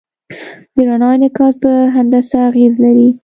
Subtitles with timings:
[0.75, 3.09] د رڼا انعکاس په هندسه اغېز لري.